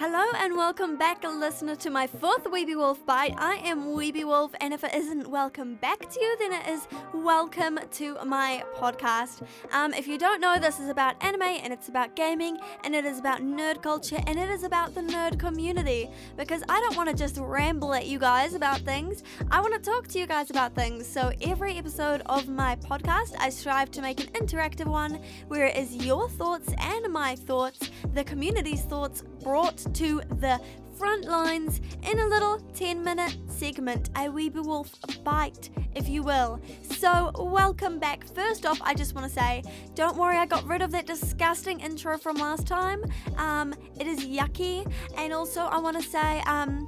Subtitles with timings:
[0.00, 3.34] Hello and welcome back, listener, to my fourth Weeby Wolf Bite.
[3.36, 6.86] I am Weeby Wolf, and if it isn't welcome back to you, then it is
[7.12, 9.44] welcome to my podcast.
[9.72, 13.04] Um, if you don't know, this is about anime, and it's about gaming, and it
[13.04, 16.08] is about nerd culture, and it is about the nerd community.
[16.36, 19.80] Because I don't want to just ramble at you guys about things, I want to
[19.80, 21.08] talk to you guys about things.
[21.08, 25.18] So every episode of my podcast, I strive to make an interactive one
[25.48, 30.60] where it is your thoughts and my thoughts, the community's thoughts, brought to the
[30.98, 36.60] front lines in a little 10 minute segment, a Weeby Wolf bite, if you will.
[36.82, 38.26] So, welcome back.
[38.34, 39.62] First off, I just want to say,
[39.94, 43.02] don't worry, I got rid of that disgusting intro from last time.
[43.38, 44.86] Um, it is yucky.
[45.16, 46.86] And also, I want to say, um,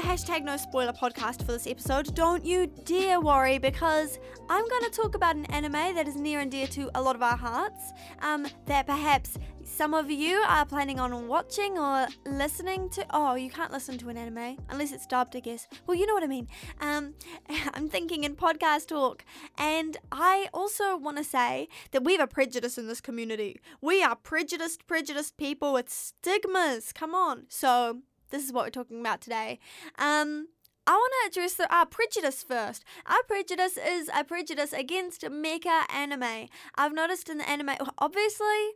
[0.00, 2.14] hashtag no spoiler podcast for this episode.
[2.14, 6.40] Don't you dare worry because I'm going to talk about an anime that is near
[6.40, 7.92] and dear to a lot of our hearts.
[8.20, 13.06] Um, that perhaps some of you are planning on watching or listening to.
[13.10, 15.66] Oh, you can't listen to an anime unless it's dubbed, I guess.
[15.86, 16.48] Well, you know what I mean.
[16.80, 17.14] Um,
[17.74, 19.24] I'm thinking in podcast talk.
[19.58, 23.60] And I also want to say that we have a prejudice in this community.
[23.80, 26.92] We are prejudiced, prejudiced people with stigmas.
[26.92, 27.44] Come on.
[27.48, 28.02] So,
[28.32, 29.60] this is what we're talking about today.
[29.98, 30.48] Um,
[30.84, 32.84] I want to address the, our prejudice first.
[33.06, 36.48] Our prejudice is a prejudice against mecha anime.
[36.74, 38.72] I've noticed in the anime, obviously,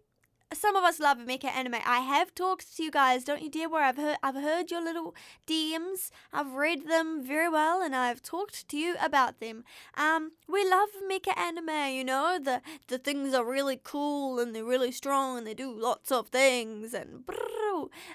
[0.53, 1.77] some of us love mecha anime.
[1.85, 3.25] I have talked to you guys.
[3.25, 3.85] Don't you dare worry.
[3.85, 5.15] I've heard I've heard your little
[5.47, 6.11] DMs.
[6.33, 9.65] I've read them very well, and I've talked to you about them.
[9.97, 11.95] Um, we love mecha anime.
[11.95, 15.73] You know the the things are really cool and they're really strong and they do
[15.73, 17.25] lots of things and.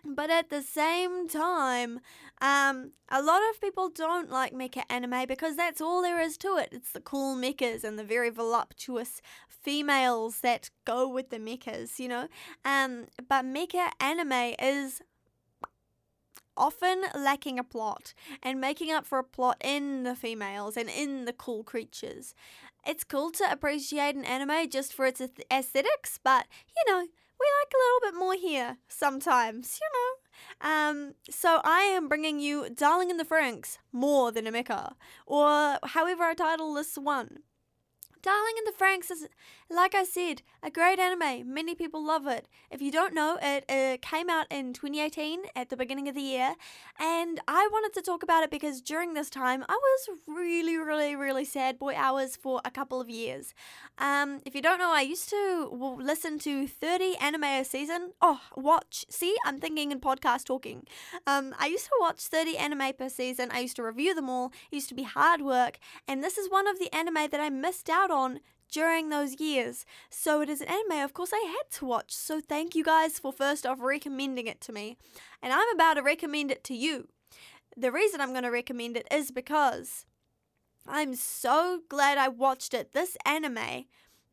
[0.03, 1.99] But at the same time,
[2.41, 6.57] um, a lot of people don't like mecha anime because that's all there is to
[6.57, 6.69] it.
[6.71, 12.07] It's the cool mechas and the very voluptuous females that go with the mechas, you
[12.07, 12.27] know.
[12.65, 15.03] Um, but mecha anime is
[16.57, 21.25] often lacking a plot and making up for a plot in the females and in
[21.25, 22.33] the cool creatures.
[22.85, 25.21] It's cool to appreciate an anime just for its
[25.51, 30.20] aesthetics, but you know, we like a little bit more here sometimes, you know.
[30.61, 34.93] Um, so I am bringing you Darling in the Franxx more than a mecha,
[35.25, 37.39] or however I title this one.
[38.21, 39.27] Darling in the Franxx is,
[39.69, 41.51] like I said, a great anime.
[41.51, 42.47] Many people love it.
[42.69, 46.21] If you don't know, it, it came out in 2018 at the beginning of the
[46.21, 46.55] year,
[46.99, 51.15] and I wanted to talk about it because during this time I was really, really,
[51.15, 53.55] really sad boy hours for a couple of years.
[53.97, 58.11] Um, if you don't know, I used to listen to 30 anime a season.
[58.21, 59.05] Oh, watch.
[59.09, 60.85] See, I'm thinking in podcast talking.
[61.25, 63.49] Um, I used to watch 30 anime per season.
[63.51, 64.51] I used to review them all.
[64.71, 67.49] It used to be hard work, and this is one of the anime that I
[67.49, 68.39] missed out on
[68.71, 69.85] during those years.
[70.09, 72.13] So it is an anime, of course, I had to watch.
[72.13, 74.97] So thank you guys for first off recommending it to me.
[75.41, 77.07] And I'm about to recommend it to you.
[77.75, 80.05] The reason I'm going to recommend it is because
[80.87, 82.93] I'm so glad I watched it.
[82.93, 83.85] This anime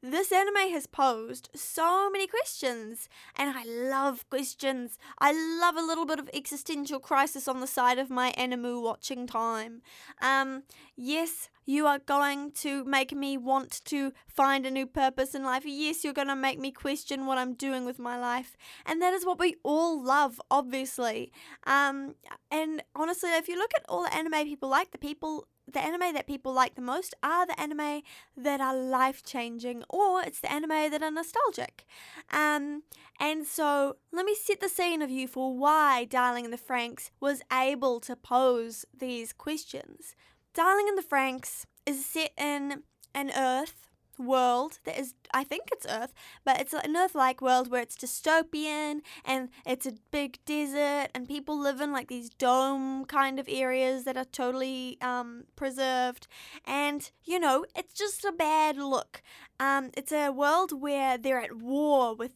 [0.03, 4.98] this anime has posed so many questions, and I love questions.
[5.19, 9.26] I love a little bit of existential crisis on the side of my anime watching
[9.26, 9.82] time.
[10.22, 10.62] Um,
[10.97, 15.64] yes, you are going to make me want to find a new purpose in life.
[15.66, 18.56] Yes, you're going to make me question what I'm doing with my life.
[18.86, 21.30] And that is what we all love, obviously.
[21.66, 22.15] Um,
[22.50, 26.15] and honestly, if you look at all the anime people like, the people the anime
[26.15, 28.03] that people like the most are the anime
[28.37, 31.84] that are life changing, or it's the anime that are nostalgic.
[32.31, 32.83] Um,
[33.21, 37.11] and so let me set the scene of you for why Darling in the Franxx
[37.21, 40.15] was able to pose these questions.
[40.55, 42.83] Darling in the Franxx is set in
[43.15, 43.88] an Earth
[44.19, 46.12] world that is I think it's Earth,
[46.45, 51.59] but it's an Earth-like world where it's dystopian and it's a big desert and people
[51.59, 56.27] live in like these dome kind of areas that are totally um, preserved,
[56.65, 59.23] and you know it's just a bad look.
[59.61, 62.33] Um, it's a world where they're at war with.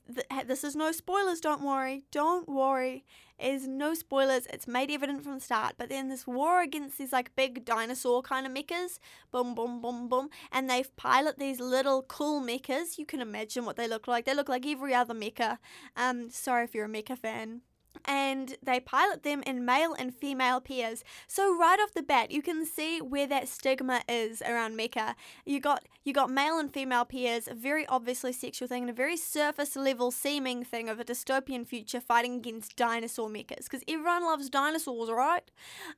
[0.46, 1.40] This is no spoilers.
[1.40, 2.04] Don't worry.
[2.10, 3.04] Don't worry
[3.42, 4.46] is no spoilers.
[4.46, 5.74] It's made evident from the start.
[5.76, 8.98] But then this war against these like big dinosaur kind of mechas,
[9.30, 12.98] boom, boom, boom, boom, and they pilot these little cool mechas.
[12.98, 14.24] You can imagine what they look like.
[14.24, 15.58] They look like every other mecha.
[15.96, 17.62] Um, sorry if you're a mecha fan
[18.04, 21.04] and they pilot them in male and female pairs.
[21.26, 25.14] So right off the bat, you can see where that stigma is around mecha.
[25.44, 28.94] You got you got male and female pairs, a very obviously sexual thing, and a
[28.94, 34.24] very surface level seeming thing of a dystopian future fighting against dinosaur mechas, because everyone
[34.24, 35.48] loves dinosaurs, right?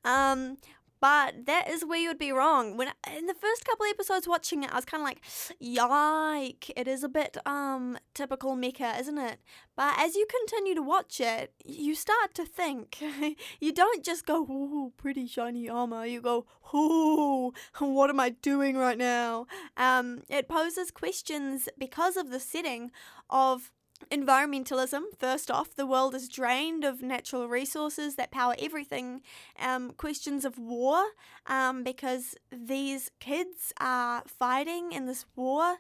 [0.05, 0.59] Um,
[1.05, 2.79] but that is where you'd be wrong.
[2.79, 5.21] When in the first couple episodes watching it, I was kind of like,
[5.61, 9.39] "Yike!" It is a bit um typical mecha, isn't it?
[9.77, 13.03] But as you continue to watch it, you start to think.
[13.61, 18.79] you don't just go, "Ooh, pretty shiny armor." You go, "Ooh, what am I doing
[18.79, 19.47] right now?"
[19.77, 22.93] Um, it poses questions because of the setting
[23.29, 23.71] of
[24.11, 25.03] environmentalism.
[25.19, 29.23] First off the world is drained of natural resources that power everything
[29.59, 31.03] um, questions of war
[31.47, 35.77] um, because these kids are fighting in this war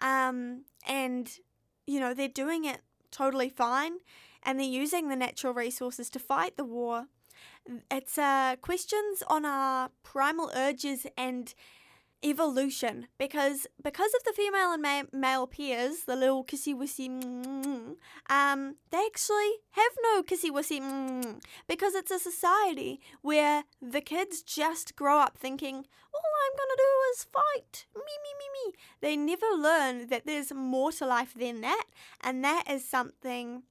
[0.00, 1.38] um, and
[1.86, 2.80] you know they're doing it
[3.10, 3.98] totally fine
[4.42, 7.06] and they're using the natural resources to fight the war.
[7.90, 11.52] It's uh, questions on our primal urges and
[12.26, 17.08] evolution because because of the female and ma- male peers, the little kissy wissy,
[18.28, 24.96] um, they actually have no kissy wissy because it's a society where the kids just
[24.96, 25.76] grow up thinking
[26.14, 28.78] all I'm gonna do is fight, me me me me.
[29.00, 31.84] They never learn that there's more to life than that,
[32.20, 33.62] and that is something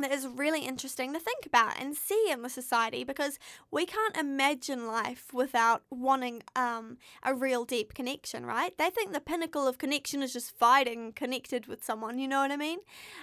[0.00, 3.38] that is really interesting to think about and see in the society because
[3.70, 8.76] we can't imagine life without wanting um, a real deep connection, right?
[8.78, 12.50] They think the pinnacle of connection is just fighting connected with someone, you know what
[12.50, 12.78] I mean?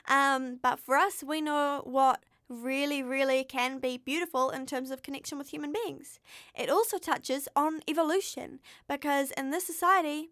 [0.07, 5.01] Um, but for us, we know what really, really can be beautiful in terms of
[5.01, 6.19] connection with human beings.
[6.55, 10.29] It also touches on evolution because in this society,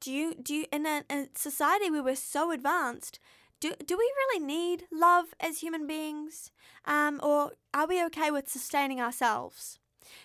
[0.00, 3.18] do you do you in a, a society where we're so advanced?
[3.60, 6.50] Do, do we really need love as human beings?
[6.86, 9.78] Um, or are we okay with sustaining ourselves?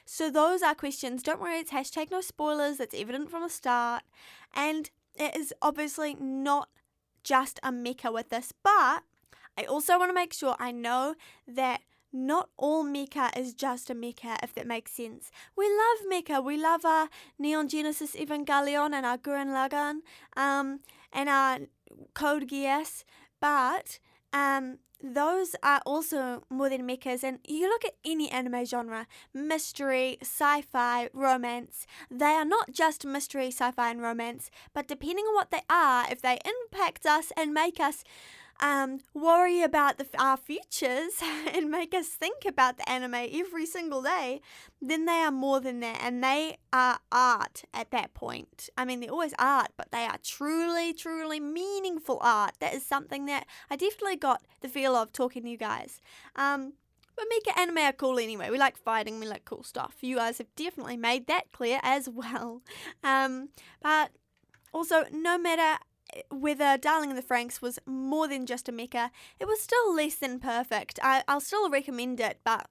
[0.06, 1.22] So, those are questions.
[1.22, 2.78] Don't worry, it's hashtag no spoilers.
[2.78, 4.04] That's evident from the start.
[4.54, 6.70] And it is obviously not
[7.24, 9.04] just a mecha with this, but
[9.58, 11.16] I also want to make sure I know
[11.48, 15.32] that not all mecha is just a mecha, if that makes sense.
[15.56, 16.44] We love mecha.
[16.44, 20.00] We love our Neon Genesis Evangelion and our Gurren Lagann
[20.38, 20.80] um,
[21.12, 21.60] and our
[22.14, 23.04] Code Geass.
[23.46, 24.00] But
[24.34, 27.24] um, those are also more than mechas.
[27.24, 29.06] And you look at any anime genre
[29.36, 35.26] mystery, sci fi, romance they are not just mystery, sci fi, and romance, but depending
[35.26, 38.04] on what they are, if they impact us and make us
[38.60, 41.14] um, worry about the, our futures
[41.54, 44.42] and make us think about the anime every single day,
[44.82, 46.00] then they are more than that.
[46.02, 48.70] And they are art at that point.
[48.78, 52.54] I mean, they're always art, but they are truly, truly meaningful art.
[52.60, 56.02] That is something that I definitely got the feel of talking to you guys.
[56.36, 56.74] Um,
[57.16, 58.50] but mecha anime are cool anyway.
[58.50, 59.96] We like fighting, we like cool stuff.
[60.02, 62.62] You guys have definitely made that clear as well.
[63.04, 63.50] Um,
[63.82, 64.12] but
[64.74, 65.82] also, no matter
[66.30, 69.10] whether Darling in the Franxx was more than just a mecha.
[69.40, 71.00] it was still less than perfect.
[71.02, 72.68] I, I'll still recommend it, but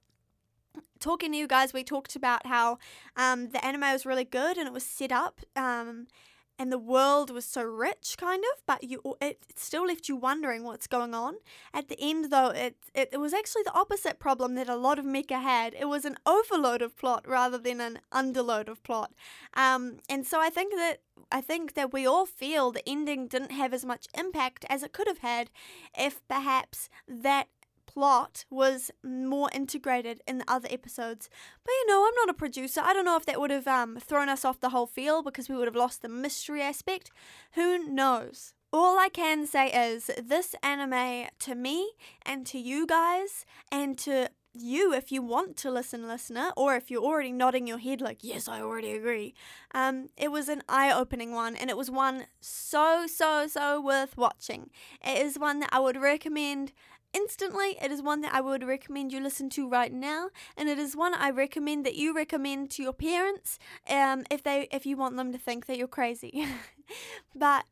[0.99, 2.77] talking to you guys, we talked about how
[3.15, 5.41] um, the anime was really good and it was set up.
[5.55, 6.07] Um,
[6.57, 10.63] and the world was so rich, kind of, but you it still left you wondering
[10.63, 11.35] what's going on.
[11.73, 14.99] At the end, though, it, it, it was actually the opposite problem that a lot
[14.99, 15.73] of mecha had.
[15.77, 19.11] It was an overload of plot rather than an underload of plot.
[19.53, 20.99] Um, and so I think that
[21.31, 24.93] I think that we all feel the ending didn't have as much impact as it
[24.93, 25.49] could have had
[25.97, 27.47] if perhaps that
[27.87, 31.29] plot was more integrated in the other episodes.
[31.63, 32.81] But you know, I'm not a producer.
[32.83, 35.49] I don't know if that would have um, thrown us off the whole feel because
[35.49, 37.11] we would have lost the mystery aspect.
[37.53, 38.53] Who knows?
[38.73, 41.91] All I can say is this anime to me
[42.23, 46.89] and to you guys and to you if you want to listen, listener, or if
[46.89, 49.33] you're already nodding your head like, yes, I already agree.
[49.73, 54.17] Um, it was an eye opening one, and it was one so, so, so worth
[54.17, 54.69] watching.
[55.03, 56.73] It is one that I would recommend
[57.13, 57.77] instantly.
[57.81, 60.95] It is one that I would recommend you listen to right now, and it is
[60.95, 63.57] one I recommend that you recommend to your parents
[63.89, 66.45] um, if they if you want them to think that you're crazy.
[67.35, 67.65] but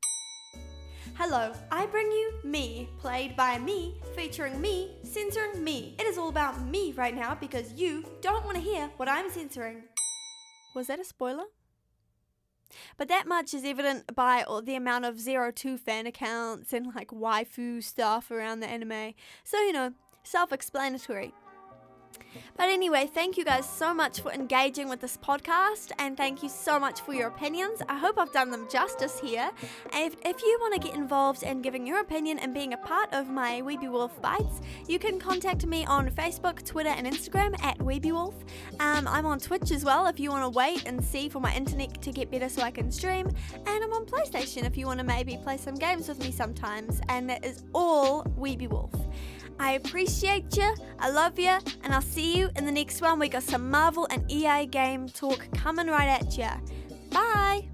[1.15, 5.95] Hello, I bring you Me, played by me, featuring me, censoring me.
[5.99, 9.29] It is all about me right now because you don't want to hear what I'm
[9.29, 9.83] censoring.
[10.73, 11.45] Was that a spoiler?
[12.97, 17.09] But that much is evident by the amount of Zero Two fan accounts and like
[17.09, 19.13] waifu stuff around the anime.
[19.43, 19.93] So, you know,
[20.23, 21.31] self explanatory.
[22.55, 26.49] But anyway, thank you guys so much for engaging with this podcast and thank you
[26.49, 27.81] so much for your opinions.
[27.89, 29.49] I hope I've done them justice here.
[29.91, 32.77] And if, if you want to get involved in giving your opinion and being a
[32.77, 37.59] part of my Weeby Wolf Bites, you can contact me on Facebook, Twitter, and Instagram
[37.63, 38.35] at Weeby Wolf.
[38.79, 41.53] Um, I'm on Twitch as well if you want to wait and see for my
[41.55, 43.27] internet to get better so I can stream.
[43.65, 47.01] And I'm on PlayStation if you want to maybe play some games with me sometimes.
[47.09, 48.93] And that is all Weeby Wolf.
[49.59, 53.19] I appreciate you, I love you, and I'll see you in the next one.
[53.19, 56.49] We got some Marvel and EA game talk coming right at you.
[57.11, 57.72] Bye!